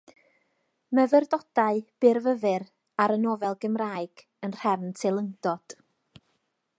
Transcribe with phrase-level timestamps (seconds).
[0.99, 2.65] Myfyrdodau byrfyfyr
[3.05, 5.77] ar y nofel Gymraeg, yn nhrefn teilyngdod.